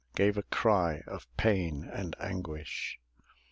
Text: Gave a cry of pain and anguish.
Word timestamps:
Gave 0.15 0.35
a 0.35 0.41
cry 0.41 1.03
of 1.05 1.27
pain 1.37 1.87
and 1.93 2.15
anguish. 2.19 2.99